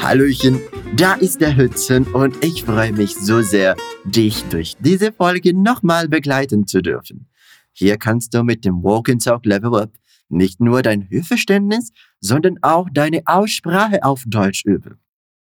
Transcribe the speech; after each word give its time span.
Hallöchen, 0.00 0.60
da 0.96 1.14
ist 1.14 1.40
der 1.40 1.56
Hützen 1.56 2.04
und 2.12 2.44
ich 2.44 2.64
freue 2.64 2.92
mich 2.92 3.14
so 3.14 3.42
sehr, 3.42 3.76
dich 4.04 4.42
durch 4.44 4.76
diese 4.80 5.12
Folge 5.12 5.54
nochmal 5.54 6.08
begleiten 6.08 6.66
zu 6.66 6.82
dürfen. 6.82 7.28
Hier 7.72 7.96
kannst 7.96 8.34
du 8.34 8.42
mit 8.42 8.64
dem 8.64 8.82
Walk 8.82 9.08
and 9.08 9.22
Talk 9.22 9.46
Level 9.46 9.76
Up 9.76 9.92
nicht 10.28 10.60
nur 10.60 10.82
dein 10.82 11.08
Hörverständnis, 11.08 11.92
sondern 12.18 12.58
auch 12.62 12.88
deine 12.92 13.22
Aussprache 13.26 14.02
auf 14.02 14.24
Deutsch 14.26 14.64
üben. 14.64 14.98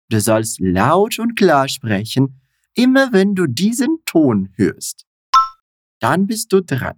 Du 0.09 0.21
sollst 0.21 0.59
laut 0.61 1.19
und 1.21 1.37
klar 1.37 1.69
sprechen, 1.69 2.41
immer 2.75 3.13
wenn 3.13 3.37
du 3.37 3.47
diesen 3.47 3.99
Ton 4.05 4.51
hörst. 4.57 5.07
Dann 6.01 6.27
bist 6.27 6.53
du 6.53 6.61
dran. 6.61 6.97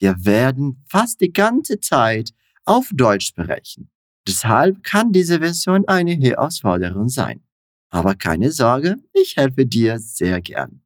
Wir 0.00 0.24
werden 0.24 0.82
fast 0.88 1.20
die 1.20 1.32
ganze 1.32 1.78
Zeit 1.78 2.32
auf 2.64 2.90
Deutsch 2.92 3.28
sprechen. 3.28 3.90
Deshalb 4.26 4.82
kann 4.82 5.12
diese 5.12 5.38
Version 5.38 5.86
eine 5.86 6.12
Herausforderung 6.12 7.08
sein. 7.08 7.42
Aber 7.90 8.14
keine 8.14 8.50
Sorge, 8.50 8.96
ich 9.12 9.36
helfe 9.36 9.66
dir 9.66 9.98
sehr 9.98 10.40
gern. 10.40 10.82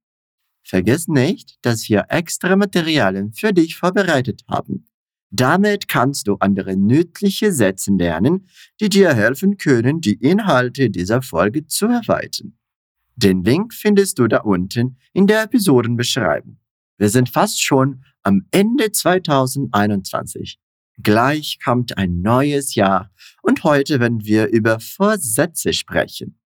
Vergiss 0.66 1.09
nicht, 1.09 1.59
dass 1.62 1.88
wir 1.88 2.07
extra 2.09 2.57
Materialien 2.57 3.33
für 3.33 3.52
dich 3.52 3.77
vorbereitet 3.77 4.43
haben. 4.48 4.88
Damit 5.30 5.88
kannst 5.88 6.27
du 6.27 6.37
andere 6.41 6.77
nützliche 6.77 7.52
Sätze 7.52 7.93
lernen, 7.93 8.49
die 8.80 8.88
dir 8.88 9.12
helfen 9.15 9.59
können, 9.59 10.01
die 10.01 10.15
Inhalte 10.15 10.91
dieser 10.91 11.23
Folge 11.23 11.66
zu 11.66 11.87
erweitern. 11.87 12.57
Den 13.16 13.45
Link 13.45 13.74
findest 13.74 14.19
du 14.19 14.27
da 14.27 14.38
unten 14.38 14.96
in 15.12 15.27
der 15.27 15.43
Episodenbeschreibung. 15.43 16.59
Wir 16.97 17.09
sind 17.09 17.29
fast 17.29 17.62
schon 17.62 18.05
am 18.23 18.47
Ende 18.51 18.93
2021. 18.93 20.59
Gleich 21.02 21.59
kommt 21.62 21.98
ein 21.98 22.23
neues 22.23 22.75
Jahr 22.75 23.11
und 23.43 23.65
heute 23.65 23.98
werden 23.98 24.25
wir 24.25 24.48
über 24.48 24.79
Vorsätze 24.79 25.73
sprechen. 25.73 26.38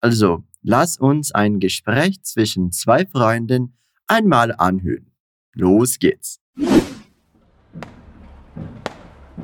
Also, 0.00 0.44
lass 0.62 0.96
uns 0.96 1.32
ein 1.32 1.60
Gespräch 1.60 2.22
zwischen 2.22 2.72
zwei 2.72 3.04
Freunden 3.04 3.76
einmal 4.06 4.54
anhören. 4.56 5.12
Los 5.52 5.98
geht's. 5.98 6.40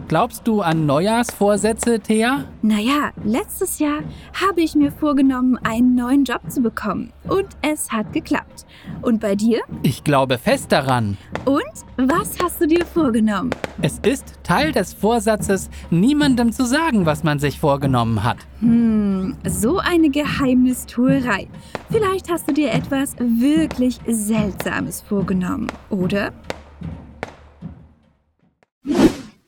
Glaubst 0.08 0.46
du 0.46 0.60
an 0.60 0.86
Neujahrsvorsätze, 0.86 1.98
Thea? 1.98 2.44
Naja, 2.62 3.10
letztes 3.24 3.80
Jahr 3.80 4.04
habe 4.40 4.60
ich 4.60 4.76
mir 4.76 4.92
vorgenommen, 4.92 5.58
einen 5.64 5.96
neuen 5.96 6.22
Job 6.22 6.42
zu 6.48 6.60
bekommen. 6.60 7.12
Und 7.26 7.48
es 7.60 7.90
hat 7.90 8.12
geklappt. 8.12 8.66
Und 9.02 9.20
bei 9.20 9.34
dir? 9.34 9.62
Ich 9.82 10.04
glaube 10.04 10.38
fest 10.38 10.70
daran. 10.70 11.18
Und 11.44 11.64
was 11.96 12.38
hast 12.40 12.60
du 12.60 12.68
dir 12.68 12.86
vorgenommen? 12.86 13.50
Es 13.82 13.98
ist 13.98 14.34
Teil 14.44 14.70
des 14.70 14.94
Vorsatzes, 14.94 15.70
niemandem 15.90 16.52
zu 16.52 16.66
sagen, 16.66 17.04
was 17.04 17.24
man 17.24 17.40
sich 17.40 17.58
vorgenommen 17.58 18.22
hat. 18.22 18.38
Hm, 18.60 19.34
so 19.44 19.78
eine 19.78 20.10
Geheimnistuerei. 20.10 21.48
Vielleicht 21.90 22.30
hast 22.30 22.48
du 22.48 22.54
dir 22.54 22.72
etwas 22.72 23.16
wirklich 23.18 23.98
Seltsames 24.06 25.00
vorgenommen, 25.00 25.66
oder? 25.90 26.32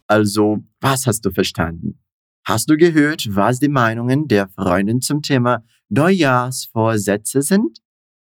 Also, 0.08 0.64
was 0.80 1.06
hast 1.06 1.26
du 1.26 1.30
verstanden? 1.30 2.00
Hast 2.46 2.70
du 2.70 2.78
gehört, 2.78 3.28
was 3.30 3.60
die 3.60 3.68
Meinungen 3.68 4.26
der 4.26 4.48
Freundin 4.48 5.02
zum 5.02 5.20
Thema 5.20 5.62
Neujahrsvorsätze 5.90 7.42
sind? 7.42 7.78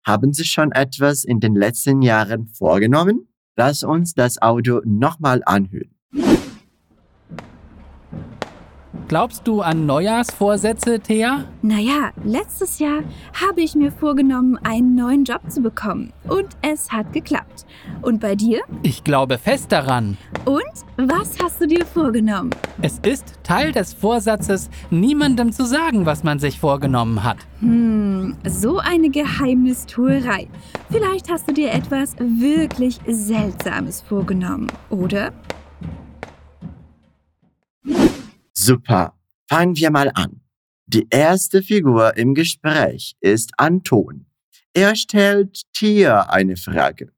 Haben 0.05 0.31
sie 0.31 0.45
schon 0.45 0.71
etwas 0.71 1.23
in 1.23 1.39
den 1.39 1.55
letzten 1.55 2.03
Jahren 2.03 2.47
vorgenommen? 2.47 3.27
Lass 3.57 3.83
uns 3.83 4.13
das 4.13 4.39
Audio 4.39 4.81
nochmal 4.85 5.41
anhören. 5.45 5.95
Glaubst 9.11 9.45
du 9.45 9.59
an 9.59 9.85
Neujahrsvorsätze, 9.85 11.01
Thea? 11.01 11.43
Naja, 11.61 12.11
letztes 12.23 12.79
Jahr 12.79 13.01
habe 13.33 13.59
ich 13.59 13.75
mir 13.75 13.91
vorgenommen, 13.91 14.57
einen 14.63 14.95
neuen 14.95 15.25
Job 15.25 15.41
zu 15.49 15.59
bekommen. 15.59 16.13
Und 16.29 16.47
es 16.61 16.93
hat 16.93 17.11
geklappt. 17.11 17.65
Und 18.01 18.21
bei 18.21 18.35
dir? 18.35 18.61
Ich 18.83 19.03
glaube 19.03 19.37
fest 19.37 19.73
daran. 19.73 20.17
Und 20.45 20.61
was 20.95 21.37
hast 21.43 21.59
du 21.59 21.67
dir 21.67 21.85
vorgenommen? 21.85 22.51
Es 22.81 22.99
ist 22.99 23.33
Teil 23.43 23.73
des 23.73 23.93
Vorsatzes, 23.93 24.69
niemandem 24.91 25.51
zu 25.51 25.65
sagen, 25.65 26.05
was 26.05 26.23
man 26.23 26.39
sich 26.39 26.57
vorgenommen 26.57 27.21
hat. 27.21 27.39
Hm, 27.59 28.37
so 28.47 28.77
eine 28.77 29.09
Geheimnistuerei. 29.09 30.47
Vielleicht 30.89 31.29
hast 31.29 31.49
du 31.49 31.53
dir 31.53 31.73
etwas 31.73 32.15
wirklich 32.17 32.97
Seltsames 33.05 33.99
vorgenommen, 33.99 34.67
oder? 34.89 35.33
Super. 38.63 39.17
Fangen 39.49 39.75
wir 39.75 39.89
mal 39.89 40.11
an. 40.13 40.41
Die 40.85 41.07
erste 41.09 41.63
Figur 41.63 42.15
im 42.15 42.35
Gespräch 42.35 43.15
ist 43.19 43.53
Anton. 43.57 44.27
Er 44.73 44.95
stellt 44.95 45.63
Tia 45.73 46.29
eine 46.29 46.55
Frage. 46.55 47.11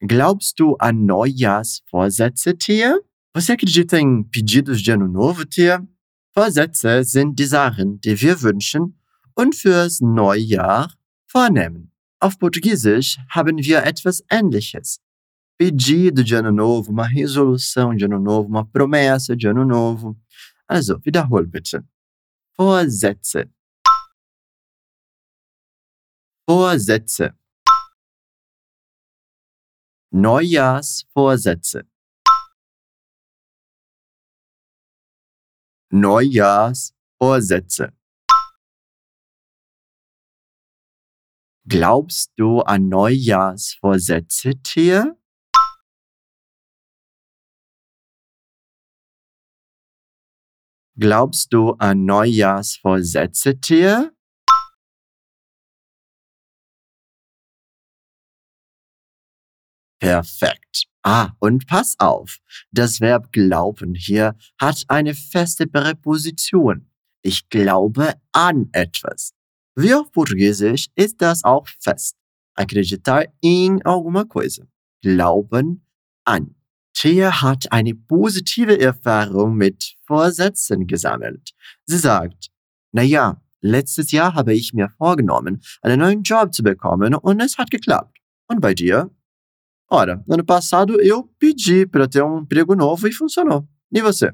Glaubst 0.00 0.58
du 0.58 0.76
an 0.76 1.04
Neujahrsvorsätze, 1.04 2.56
Tia? 2.56 2.98
Você 3.34 3.52
acredita 3.52 3.98
em 3.98 4.22
pedidos 4.24 4.82
de 4.82 4.92
ano 4.92 5.06
novo, 5.06 5.44
Tia? 5.44 5.86
Vorsätze 6.32 7.04
sind 7.04 7.38
die 7.38 7.44
Sachen, 7.44 8.00
die 8.00 8.18
wir 8.22 8.40
wünschen 8.40 8.98
und 9.34 9.54
fürs 9.54 10.00
Neujahr 10.00 10.90
vornehmen. 11.26 11.92
Auf 12.18 12.38
Portugiesisch 12.38 13.18
haben 13.28 13.58
wir 13.58 13.84
etwas 13.84 14.24
Ähnliches. 14.30 15.00
Pedido 15.58 16.22
de 16.22 16.36
ano 16.36 16.52
novo, 16.52 16.92
uma 16.92 17.06
resolução 17.06 17.94
de 17.94 18.04
ano 18.04 18.18
novo, 18.20 18.48
uma 18.48 18.64
promessa 18.64 19.36
de 19.36 19.48
ano 19.48 19.64
novo. 19.64 20.16
Also, 20.68 21.02
wiederhol 21.04 21.46
bitte. 21.46 21.84
Vorsätze. 22.56 23.50
Vorsätze. 26.46 27.34
Neujahrsvorsätze. 30.12 31.84
Neujahrsvorsätze. 35.90 37.92
Glaubst 41.66 42.32
du 42.36 42.60
an 42.60 42.88
Neujahrsvorsätze, 42.88 44.54
Tier? 44.62 45.17
Glaubst 51.00 51.52
du 51.52 51.74
an 51.78 52.06
Neujahrsvorsätze, 52.06 53.60
Tier? 53.60 54.12
Perfekt. 60.00 60.86
Ah, 61.04 61.30
und 61.38 61.68
pass 61.68 61.94
auf. 61.98 62.38
Das 62.72 63.00
Verb 63.00 63.32
glauben 63.32 63.94
hier 63.94 64.36
hat 64.60 64.82
eine 64.88 65.14
feste 65.14 65.68
Präposition. 65.68 66.90
Ich 67.22 67.48
glaube 67.48 68.14
an 68.32 68.68
etwas. 68.72 69.32
Wie 69.76 69.94
auf 69.94 70.10
Portugiesisch 70.10 70.88
ist 70.96 71.22
das 71.22 71.44
auch 71.44 71.68
fest. 71.80 72.16
Acreditar 72.54 73.26
em 73.40 73.80
alguma 73.84 74.24
coisa. 74.24 74.64
Glauben 75.02 75.86
an. 76.24 76.57
Thea 77.00 77.42
hat 77.42 77.70
eine 77.70 77.94
positive 77.94 78.80
Erfahrung 78.80 79.54
mit 79.54 79.94
Vorsätzen 80.04 80.88
gesammelt. 80.88 81.52
Sie 81.86 81.96
sagt, 81.96 82.50
na 82.90 83.02
ja, 83.02 83.40
letztes 83.60 84.10
Jahr 84.10 84.34
habe 84.34 84.52
ich 84.52 84.72
mir 84.72 84.88
vorgenommen, 84.98 85.60
einen 85.80 86.00
neuen 86.00 86.22
Job 86.24 86.52
zu 86.52 86.64
bekommen 86.64 87.14
und 87.14 87.40
es 87.40 87.56
hat 87.56 87.70
geklappt. 87.70 88.18
Und 88.48 88.60
bei 88.60 88.74
dir? 88.74 89.10
Ora, 89.90 90.24
ano 90.28 90.44
passado 90.44 91.00
eu 91.00 91.22
pedi 91.38 91.86
para 91.86 92.08
ter 92.08 92.24
um 92.24 92.38
emprego 92.38 92.74
novo 92.74 93.06
e 93.06 93.12
funcionou. 93.12 93.68
E 93.94 94.02
você? 94.02 94.32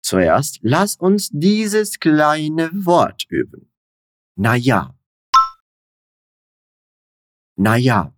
Zuerst 0.00 0.60
lass 0.62 0.96
uns 1.00 1.28
dieses 1.32 1.98
kleine 1.98 2.70
Wort 2.72 3.26
üben. 3.28 3.68
Na 4.36 4.54
ja. 4.54 4.94
Na 7.56 7.76
ja. 7.76 8.14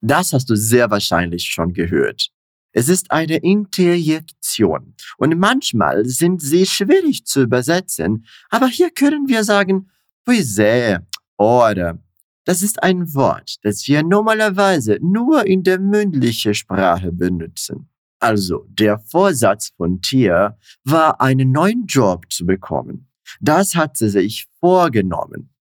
Das 0.00 0.32
hast 0.32 0.48
du 0.48 0.56
sehr 0.56 0.90
wahrscheinlich 0.90 1.44
schon 1.44 1.72
gehört. 1.72 2.30
Es 2.72 2.88
ist 2.88 3.10
eine 3.10 3.36
Interjektion 3.38 4.94
und 5.18 5.38
manchmal 5.38 6.04
sind 6.04 6.40
sie 6.40 6.66
schwierig 6.66 7.26
zu 7.26 7.42
übersetzen, 7.42 8.26
aber 8.48 8.68
hier 8.68 8.90
können 8.90 9.28
wir 9.28 9.42
sagen, 9.42 9.90
pois 10.24 10.56
é, 10.58 11.00
ora, 11.36 11.98
das 12.44 12.62
ist 12.62 12.82
ein 12.82 13.12
Wort, 13.14 13.56
das 13.62 13.86
wir 13.88 14.02
normalerweise 14.02 14.98
nur 15.02 15.46
in 15.46 15.62
der 15.62 15.80
mündlichen 15.80 16.54
Sprache 16.54 17.12
benutzen. 17.12 17.88
Also, 18.20 18.66
der 18.68 18.98
Vorsatz 18.98 19.72
von 19.76 20.00
Tia 20.02 20.58
war, 20.84 21.20
einen 21.20 21.52
neuen 21.52 21.86
Job 21.86 22.30
zu 22.30 22.44
bekommen. 22.44 23.08
Das 23.40 23.74
hat 23.74 23.96
sie 23.96 24.10
sich 24.10 24.46
vorgenommen. 24.60 25.54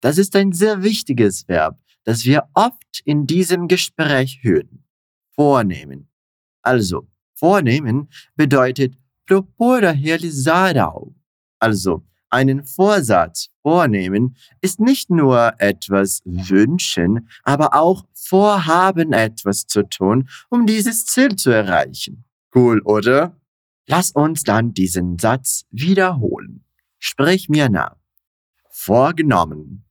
Das 0.00 0.18
ist 0.18 0.36
ein 0.36 0.52
sehr 0.52 0.82
wichtiges 0.82 1.48
Verb, 1.48 1.78
das 2.06 2.24
wir 2.24 2.48
oft 2.54 3.02
in 3.04 3.26
diesem 3.26 3.68
Gespräch 3.68 4.38
hören. 4.42 4.84
Vornehmen. 5.34 6.08
Also, 6.62 7.08
Vornehmen 7.34 8.08
bedeutet 8.36 8.96
propora 9.26 9.90
realizarão. 9.90 11.14
Also, 11.58 12.06
einen 12.30 12.64
Vorsatz 12.64 13.50
vornehmen 13.62 14.36
ist 14.60 14.80
nicht 14.80 15.10
nur 15.10 15.54
etwas 15.58 16.22
wünschen, 16.24 17.28
aber 17.42 17.74
auch 17.74 18.04
vorhaben, 18.14 19.12
etwas 19.12 19.66
zu 19.66 19.82
tun, 19.82 20.28
um 20.48 20.66
dieses 20.66 21.06
Ziel 21.06 21.36
zu 21.36 21.50
erreichen. 21.50 22.24
Cool, 22.54 22.80
oder? 22.82 23.40
Lass 23.86 24.10
uns 24.10 24.42
dann 24.42 24.74
diesen 24.74 25.18
Satz 25.18 25.64
wiederholen. 25.70 26.64
Sprich 26.98 27.48
mir 27.48 27.68
nach. 27.68 27.96
Vorgenommen. 28.70 29.85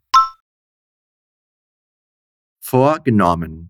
Vorgenommen. 2.67 3.69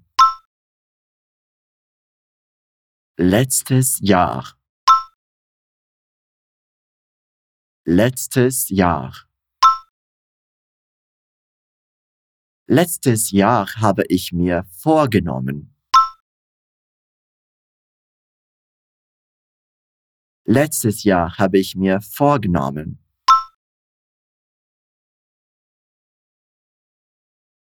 Letztes 3.18 4.00
Jahr. 4.00 4.58
Letztes 7.84 8.70
Jahr. 8.70 9.28
Letztes 12.68 13.32
Jahr 13.32 13.68
habe 13.76 14.06
ich 14.08 14.32
mir 14.32 14.64
vorgenommen. 14.72 15.76
Letztes 20.46 21.04
Jahr 21.04 21.38
habe 21.38 21.60
ich 21.60 21.76
mir 21.76 22.00
vorgenommen. 22.00 23.02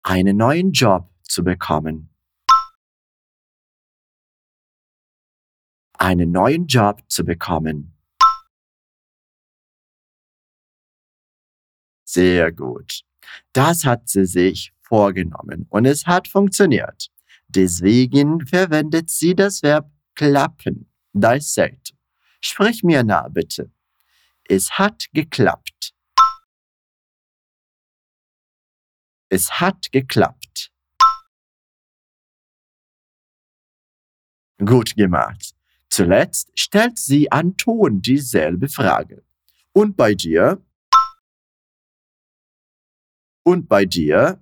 einen 0.07 0.37
neuen 0.37 0.71
Job 0.71 1.14
zu 1.27 1.43
bekommen. 1.43 2.09
Einen 5.93 6.31
neuen 6.31 6.67
Job 6.67 7.01
zu 7.07 7.23
bekommen. 7.23 7.95
Sehr 12.05 12.51
gut. 12.51 13.01
Das 13.53 13.85
hat 13.85 14.09
sie 14.09 14.25
sich 14.25 14.73
vorgenommen 14.81 15.65
und 15.69 15.85
es 15.85 16.05
hat 16.05 16.27
funktioniert. 16.27 17.09
Deswegen 17.47 18.45
verwendet 18.45 19.09
sie 19.09 19.35
das 19.35 19.63
Verb 19.63 19.89
klappen. 20.15 20.91
Dissect. 21.13 21.93
Sprich 22.41 22.83
mir 22.83 23.03
nach, 23.03 23.29
bitte. 23.29 23.71
Es 24.47 24.71
hat 24.71 25.05
geklappt. 25.13 25.93
Es 29.29 29.59
hat 29.59 29.91
geklappt. 29.91 30.44
Gut 34.57 34.95
gemacht. 34.95 35.53
Zuletzt 35.89 36.51
stellt 36.55 36.97
sie 36.97 37.31
Anton 37.31 38.01
dieselbe 38.01 38.67
Frage. 38.69 39.23
Und 39.73 39.97
bei 39.97 40.13
dir? 40.13 40.61
Und 43.43 43.67
bei 43.67 43.85
dir? 43.85 44.41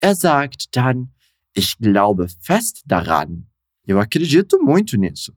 Er 0.00 0.14
sagt 0.14 0.76
dann, 0.76 1.14
ich 1.54 1.78
glaube 1.78 2.28
fest 2.40 2.82
daran. 2.86 3.50
Eu 3.86 3.98
acredito 3.98 4.58
muito 4.62 4.96
nisso. 4.96 5.32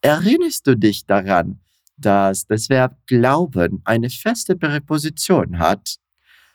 Erinnerst 0.00 0.66
du 0.66 0.76
dich 0.76 1.06
daran, 1.06 1.60
dass 1.96 2.46
das 2.46 2.68
Verb 2.68 2.96
glauben 3.06 3.82
eine 3.84 4.10
feste 4.10 4.56
Präposition 4.56 5.58
hat. 5.58 5.96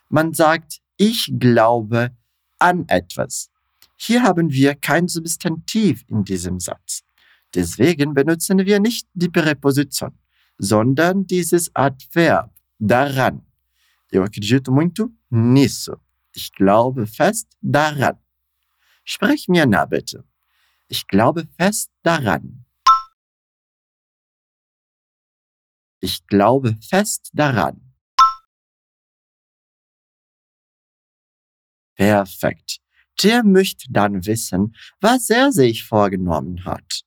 Man 0.08 0.34
sagt, 0.34 0.80
ich 0.96 1.32
glaube 1.38 2.16
an 2.58 2.88
etwas. 2.88 3.50
Hier 3.96 4.22
haben 4.22 4.50
wir 4.52 4.74
kein 4.74 5.08
Substantiv 5.08 6.04
in 6.08 6.24
diesem 6.24 6.60
Satz. 6.60 7.02
Deswegen 7.54 8.12
benutzen 8.14 8.58
wir 8.58 8.80
nicht 8.80 9.08
die 9.14 9.30
Präposition, 9.30 10.18
sondern 10.58 11.26
dieses 11.26 11.74
Adverb 11.74 12.50
daran. 12.78 13.46
Eu 14.12 14.22
acredito 14.22 14.70
muito 14.70 15.10
nisso. 15.30 15.96
Ich 16.34 16.52
glaube 16.52 17.06
fest 17.06 17.48
daran. 17.60 18.18
Sprich 19.04 19.48
mir 19.48 19.66
nach 19.66 19.88
bitte. 19.88 20.24
Ich 20.88 21.06
glaube 21.06 21.48
fest 21.58 21.90
daran. 22.02 22.64
Ich 26.00 26.26
glaube 26.26 26.76
fest 26.88 27.30
daran. 27.32 27.94
Perfekt. 31.96 32.85
Der 33.22 33.42
möchte 33.44 33.90
dann 33.90 34.26
wissen, 34.26 34.74
was 35.00 35.30
er 35.30 35.52
sich 35.52 35.84
vorgenommen 35.84 36.64
hat. 36.64 37.02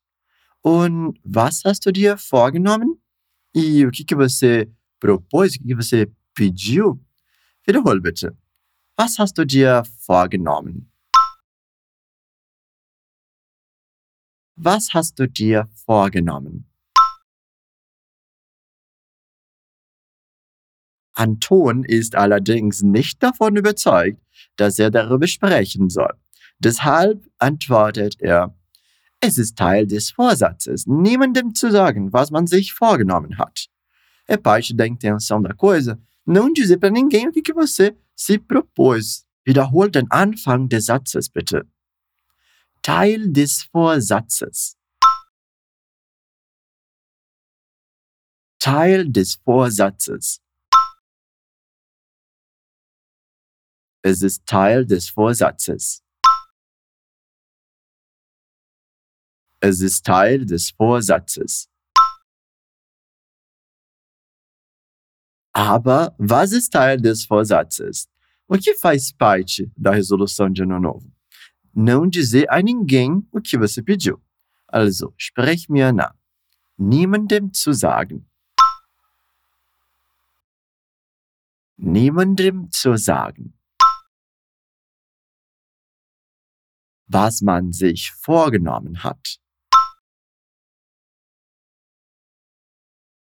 Und 0.62 1.20
was 1.24 1.64
hast 1.66 1.86
du 1.86 1.92
dir 1.92 2.18
vorgenommen? 2.18 3.02
E 3.56 3.86
o 3.86 3.92
que, 3.92 4.04
que 4.04 4.16
você 4.16 4.70
propôs? 5.00 5.56
O 5.56 5.60
que, 5.60 5.68
que 5.68 5.76
você 5.76 6.12
pediu? 6.34 7.00
Wiederhol 7.66 8.02
bitte. 8.02 8.36
Was 8.98 9.18
hast 9.18 9.38
du 9.38 9.46
dir 9.46 9.84
vorgenommen? 10.06 10.92
Was 14.56 14.94
hast 14.94 15.18
du 15.18 15.28
dir 15.28 15.70
vorgenommen? 15.86 16.69
Anton 21.20 21.84
ist 21.84 22.16
allerdings 22.16 22.82
nicht 22.82 23.22
davon 23.22 23.58
überzeugt, 23.58 24.22
dass 24.56 24.80
er 24.80 24.90
darüber 24.90 25.28
sprechen 25.28 25.90
soll. 25.90 26.14
Deshalb 26.60 27.28
antwortet 27.38 28.16
er, 28.20 28.56
es 29.20 29.38
ist 29.38 29.58
Teil 29.58 29.86
des 29.86 30.12
Vorsatzes, 30.12 30.88
niemandem 30.88 31.54
zu 31.54 31.72
sagen, 31.72 32.14
was 32.14 32.32
man 32.32 32.48
sich 32.48 32.74
vorgenommen 32.74 33.38
hat. 33.38 33.68
É 34.28 34.38
parte 34.38 34.74
da 34.74 34.86
intenção 34.86 35.42
da 35.42 35.54
coisa 35.54 36.00
não 36.26 36.54
dizer 36.54 36.78
para 36.78 36.92
ninguém 36.92 37.28
o 37.28 37.32
que, 37.32 37.52
você 37.52 37.98
se 38.16 38.38
propôs. 38.38 39.26
Wiederholt 39.46 39.96
den 39.96 40.06
Anfang 40.12 40.70
des 40.70 40.86
Satzes 40.86 41.28
bitte. 41.28 41.68
Teil 42.82 43.30
des 43.30 43.64
Vorsatzes. 43.64 44.78
Teil 48.60 49.10
des 49.10 49.36
Vorsatzes. 49.44 50.40
Es 54.02 54.22
ist 54.22 54.46
Teil 54.46 54.86
des 54.86 55.10
Vorsatzes. 55.10 56.02
Es 59.60 59.82
ist 59.82 60.06
Teil 60.06 60.46
des 60.46 60.72
Vorsatzes. 60.72 61.70
Aber 65.52 66.16
was 66.18 66.54
ist 66.54 66.70
Teil 66.70 67.02
des 67.02 67.26
Vorsatzes? 67.26 68.08
O 68.48 68.58
que 68.58 68.74
faz 68.76 69.12
parte 69.12 69.70
da 69.76 69.92
resolução 69.92 70.50
de 70.50 70.64
ano 70.64 70.80
novo? 70.80 71.12
Não 71.76 72.08
dizer 72.08 72.50
a 72.50 72.62
ninguém 72.62 73.28
o 73.32 73.42
que 73.42 73.58
você 73.58 73.84
pediu. 73.84 74.22
Also, 74.66 75.14
sprech 75.18 75.70
mir 75.70 75.92
nach. 75.92 76.16
Niemandem 76.78 77.52
zu 77.52 77.74
sagen. 77.74 78.26
Niemandem 81.78 82.70
zu 82.72 82.96
sagen. 82.96 83.59
Was 87.10 87.42
man 87.42 87.74
sich 87.74 88.12
vorgenommen 88.12 89.04
hat. 89.04 89.40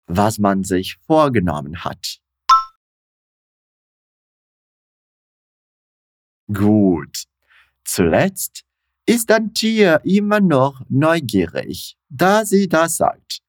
Was 0.06 0.38
man 0.38 0.64
sich 0.64 0.96
vorgenommen 1.06 1.84
hat. 1.84 2.20
Gut. 6.52 7.24
Zuletzt 7.84 8.64
ist 9.06 9.30
ein 9.30 9.54
Tier 9.54 10.00
immer 10.04 10.40
noch 10.40 10.82
neugierig, 10.88 11.96
da 12.08 12.44
sie 12.44 12.68
das 12.68 12.96
sagt. 12.96 13.40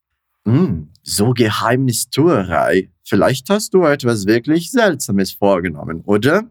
Hm, 0.45 0.91
so 1.01 1.33
Geheimnistuerei. 1.33 2.91
Vielleicht 3.03 3.49
hast 3.49 3.73
du 3.73 3.83
etwas 3.85 4.25
wirklich 4.27 4.69
Seltsames 4.69 5.31
vorgenommen, 5.31 6.01
oder? 6.01 6.49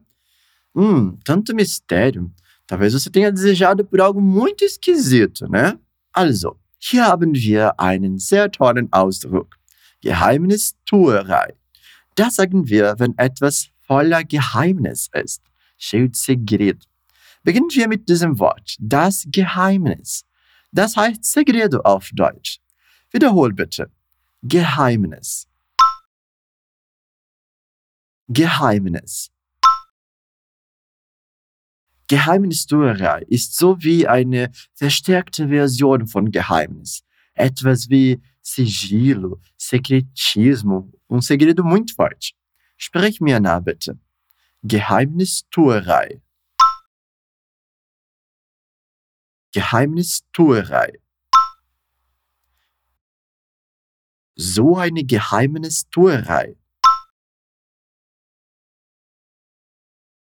Hm, 0.75 1.21
tanto 1.25 1.55
Mysterium. 1.55 2.35
Talvez 2.69 2.93
você 2.93 3.11
tenha 3.11 3.33
desejado 3.33 3.85
por 3.85 3.99
algo 4.01 4.21
muito 4.21 4.63
esquisito, 4.63 5.49
né? 5.49 5.79
Also, 6.13 6.57
hier 6.79 7.07
haben 7.07 7.35
wir 7.35 7.73
einen 7.79 8.19
sehr 8.19 8.51
tollen 8.51 8.89
Ausdruck. 8.93 9.57
Geheimnistuerei. 10.03 11.55
Das 12.15 12.37
sagen 12.37 12.69
wir, 12.69 12.95
wenn 12.99 13.15
etwas 13.17 13.71
voller 13.87 14.23
Geheimnis 14.23 15.09
ist. 15.15 15.43
Cheio 15.79 16.09
de. 16.09 16.77
Beginnen 17.43 17.71
wir 17.71 17.89
mit 17.89 18.07
diesem 18.09 18.39
Wort. 18.39 18.77
Das 18.79 19.25
Geheimnis. 19.27 20.25
Das 20.71 20.95
heißt 20.97 21.25
Segredo 21.25 21.81
auf 21.81 22.11
Deutsch. 22.13 22.61
Wiederhol 23.11 23.55
bitte. 23.55 23.91
Geheimnis. 24.43 25.49
Geheimnis. 28.29 29.31
Geheimnistuerei 32.09 33.23
ist 33.29 33.55
so 33.57 33.77
wie 33.83 34.09
eine 34.09 34.51
verstärkte 34.75 35.49
Version 35.49 36.07
von 36.07 36.31
Geheimnis. 36.31 37.05
Etwas 37.35 37.91
wie 37.91 38.21
sigilo, 38.41 39.41
secretismo, 39.59 40.91
um 41.07 41.21
segredo 41.21 41.63
muito. 41.63 41.95
Sprich 42.79 43.21
mir 43.21 43.41
nach, 43.41 43.61
bitte. 43.61 43.99
Geheimnistuerei. 44.63 46.23
Geheimnistuerei. 49.53 50.99
So 54.35 54.77
eine 54.77 55.05
Geheimnistuerei. 55.05 56.57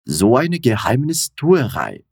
So 0.05 0.37
eine 0.37 0.59
Geheimnistuerei. 0.59 2.05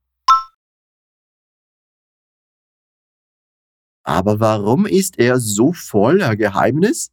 Aber 4.05 4.41
warum 4.41 4.87
ist 4.87 5.19
er 5.19 5.39
so 5.39 5.73
voller 5.73 6.37
Geheimnis? 6.37 7.11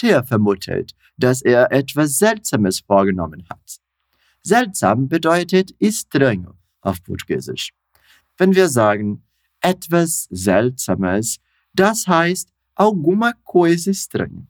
Der 0.00 0.24
vermutet, 0.24 0.92
dass 1.16 1.42
er 1.42 1.70
etwas 1.72 2.18
Seltsames 2.18 2.80
vorgenommen 2.80 3.46
hat. 3.48 3.80
Seltsam 4.42 5.08
bedeutet 5.08 5.74
estranho 5.78 6.54
auf 6.80 7.02
Portugiesisch. 7.02 7.72
Wenn 8.36 8.54
wir 8.54 8.68
sagen 8.68 9.24
etwas 9.60 10.26
Seltsames, 10.30 11.38
das 11.74 12.06
heißt 12.08 12.52
alguma 12.74 13.32
coisa 13.44 13.90
estranha. 13.90 14.46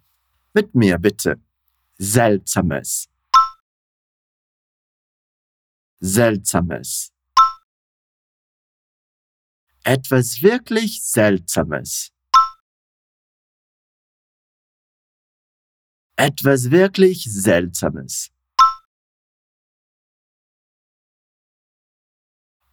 Mit 0.54 0.74
mir 0.74 0.98
bitte. 0.98 1.40
Seltsames. 1.98 3.11
Seltsames. 6.04 7.12
Etwas 9.84 10.42
wirklich 10.42 11.00
Seltsames. 11.04 12.10
Etwas 16.16 16.72
wirklich 16.72 17.22
Seltsames. 17.32 18.32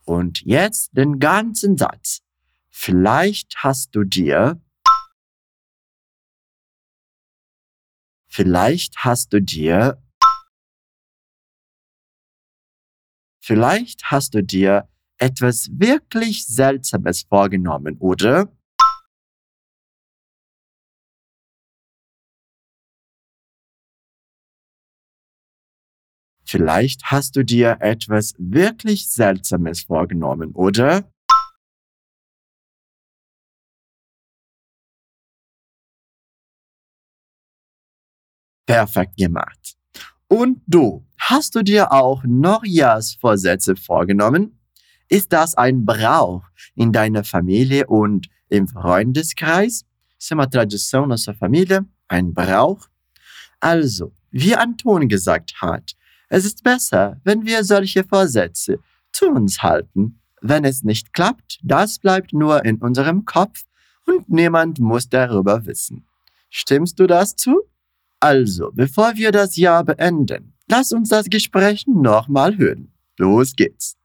Und 0.06 0.42
jetzt 0.42 0.98
den 0.98 1.20
ganzen 1.20 1.78
Satz. 1.78 2.24
Vielleicht 2.72 3.58
hast 3.58 3.94
du 3.96 4.06
dir, 4.06 4.60
vielleicht 8.28 8.98
hast 9.04 9.32
du 9.34 9.40
dir, 9.40 10.02
vielleicht 13.50 14.12
hast 14.12 14.36
du 14.36 14.44
dir 14.44 14.88
etwas 15.18 15.70
wirklich 15.72 16.46
Seltsames 16.46 17.24
vorgenommen, 17.24 17.98
oder? 17.98 18.48
Vielleicht 26.46 27.06
hast 27.06 27.36
du 27.36 27.44
dir 27.44 27.78
etwas 27.80 28.36
wirklich 28.38 29.10
Seltsames 29.10 29.82
vorgenommen, 29.82 30.52
oder? 30.54 31.12
Perfekt 38.68 39.18
gemacht. 39.18 39.79
Und 40.30 40.62
du, 40.68 41.04
hast 41.18 41.56
du 41.56 41.64
dir 41.64 41.92
auch 41.92 42.24
Neujahrsvorsätze 42.24 43.76
vorgenommen? 43.76 44.60
Ist 45.08 45.34
das 45.34 45.56
ein 45.56 45.86
Brauch 45.86 46.44
in 46.76 46.92
deiner 46.94 47.24
Familie 47.24 47.88
und 47.88 48.30
im 48.48 48.68
Freundeskreis? 48.68 49.86
Ist 50.20 50.32
uma 50.32 50.46
tradição 50.46 51.08
na 51.08 51.18
sua 51.18 51.34
família? 51.34 51.84
Ein 52.08 52.32
Brauch? 52.34 52.88
Also, 53.60 54.12
wie 54.30 54.56
Anton 54.56 55.08
gesagt 55.08 55.62
hat, 55.62 55.96
es 56.30 56.46
ist 56.46 56.64
besser, 56.64 57.20
wenn 57.24 57.46
wir 57.48 57.64
solche 57.64 58.04
Vorsätze 58.04 58.78
zu 59.12 59.30
uns 59.30 59.64
halten. 59.64 60.20
Wenn 60.42 60.64
es 60.64 60.84
nicht 60.84 61.12
klappt, 61.12 61.60
das 61.64 61.98
bleibt 61.98 62.34
nur 62.34 62.64
in 62.66 62.78
unserem 62.78 63.26
Kopf 63.26 63.64
und 64.06 64.30
niemand 64.30 64.80
muss 64.80 65.10
darüber 65.10 65.66
wissen. 65.66 66.06
Stimmst 66.52 67.00
du 67.00 67.08
das 67.08 67.36
zu? 67.36 67.69
Also, 68.20 68.72
bevor 68.74 69.16
wir 69.16 69.32
das 69.32 69.56
Jahr 69.56 69.84
beenden, 69.86 70.54
lass 70.68 70.92
uns 70.92 71.10
das 71.10 71.30
Gespräch 71.30 71.86
nochmal 71.88 72.58
hören. 72.58 72.92
Los 73.18 73.56
geht's. 73.56 73.96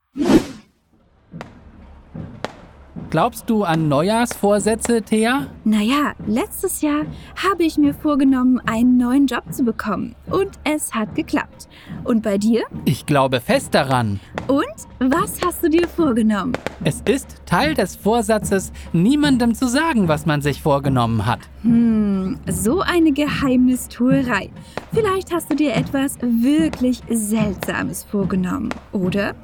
Glaubst 3.14 3.48
du 3.48 3.62
an 3.62 3.86
Neujahrsvorsätze, 3.86 5.00
Thea? 5.00 5.46
Naja, 5.62 6.14
letztes 6.26 6.80
Jahr 6.80 7.02
habe 7.40 7.62
ich 7.62 7.78
mir 7.78 7.94
vorgenommen, 7.94 8.60
einen 8.66 8.96
neuen 8.96 9.28
Job 9.28 9.44
zu 9.52 9.62
bekommen. 9.62 10.16
Und 10.32 10.50
es 10.64 10.92
hat 10.92 11.14
geklappt. 11.14 11.68
Und 12.02 12.24
bei 12.24 12.38
dir? 12.38 12.64
Ich 12.84 13.06
glaube 13.06 13.40
fest 13.40 13.72
daran. 13.72 14.18
Und 14.48 14.64
was 14.98 15.40
hast 15.46 15.62
du 15.62 15.70
dir 15.70 15.86
vorgenommen? 15.86 16.54
Es 16.82 17.02
ist 17.08 17.36
Teil 17.46 17.74
des 17.74 17.94
Vorsatzes, 17.94 18.72
niemandem 18.92 19.54
zu 19.54 19.68
sagen, 19.68 20.08
was 20.08 20.26
man 20.26 20.42
sich 20.42 20.60
vorgenommen 20.60 21.24
hat. 21.24 21.38
Hm, 21.62 22.40
so 22.50 22.80
eine 22.80 23.12
Geheimnistuerei. 23.12 24.50
Vielleicht 24.92 25.32
hast 25.32 25.52
du 25.52 25.54
dir 25.54 25.76
etwas 25.76 26.18
wirklich 26.20 27.00
Seltsames 27.08 28.02
vorgenommen, 28.02 28.70
oder? 28.90 29.36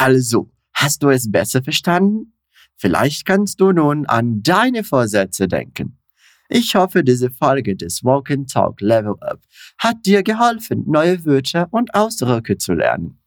Also, 0.00 0.50
hast 0.72 1.02
du 1.02 1.10
es 1.10 1.30
besser 1.30 1.62
verstanden? 1.62 2.32
Vielleicht 2.74 3.26
kannst 3.26 3.60
du 3.60 3.70
nun 3.70 4.06
an 4.06 4.42
deine 4.42 4.82
Vorsätze 4.82 5.46
denken. 5.46 5.98
Ich 6.48 6.74
hoffe, 6.74 7.04
diese 7.04 7.30
Folge 7.30 7.76
des 7.76 8.02
Walk 8.02 8.30
and 8.30 8.50
Talk 8.50 8.80
Level 8.80 9.16
Up 9.20 9.42
hat 9.76 10.06
dir 10.06 10.22
geholfen, 10.22 10.84
neue 10.86 11.22
Wörter 11.26 11.68
und 11.70 11.94
Ausdrücke 11.94 12.56
zu 12.56 12.72
lernen. 12.72 13.20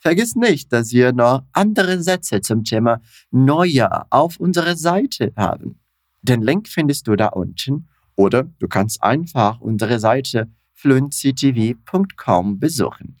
Vergiss 0.00 0.36
nicht, 0.36 0.70
dass 0.70 0.92
wir 0.92 1.14
noch 1.14 1.44
andere 1.52 2.02
Sätze 2.02 2.42
zum 2.42 2.62
Thema 2.62 3.00
Neujahr 3.30 4.06
auf 4.10 4.38
unserer 4.38 4.76
Seite 4.76 5.32
haben. 5.34 5.80
Den 6.20 6.42
Link 6.42 6.68
findest 6.68 7.08
du 7.08 7.16
da 7.16 7.28
unten 7.28 7.88
oder 8.16 8.42
du 8.58 8.68
kannst 8.68 9.02
einfach 9.02 9.62
unsere 9.62 9.98
Seite 9.98 10.52
fluencytv.com 10.74 12.60
besuchen. 12.60 13.18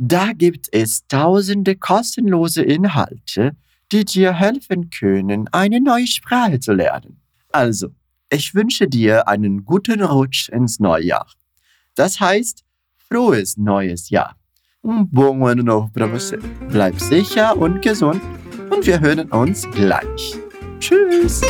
Da 0.00 0.32
gibt 0.32 0.68
es 0.70 1.04
tausende 1.08 1.74
kostenlose 1.74 2.62
Inhalte, 2.62 3.56
die 3.90 4.04
dir 4.04 4.32
helfen 4.32 4.90
können, 4.90 5.48
eine 5.50 5.80
neue 5.80 6.06
Sprache 6.06 6.60
zu 6.60 6.72
lernen. 6.72 7.20
Also, 7.50 7.88
ich 8.30 8.54
wünsche 8.54 8.86
dir 8.86 9.26
einen 9.26 9.64
guten 9.64 10.00
Rutsch 10.00 10.50
ins 10.50 10.78
neue 10.78 11.04
Jahr. 11.04 11.26
Das 11.96 12.20
heißt, 12.20 12.62
frohes 13.08 13.56
neues 13.56 14.08
Jahr. 14.10 14.36
Um 14.82 15.08
bom 15.10 15.44
ano 15.44 15.90
para 15.92 16.06
você. 16.06 16.38
Bleib 16.70 17.00
sicher 17.00 17.56
und 17.56 17.82
gesund 17.82 18.22
und 18.70 18.86
wir 18.86 19.00
hören 19.00 19.32
uns 19.32 19.68
gleich. 19.72 20.38
Tschüss! 20.78 21.42